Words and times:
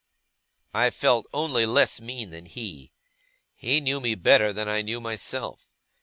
I 0.73 0.89
felt 0.89 1.27
only 1.31 1.67
less 1.67 2.01
mean 2.01 2.31
than 2.31 2.47
he. 2.47 2.91
He 3.53 3.79
knew 3.79 4.01
me 4.01 4.15
better 4.15 4.51
than 4.51 4.67
I 4.67 4.81
knew 4.81 4.99
myself. 4.99 5.69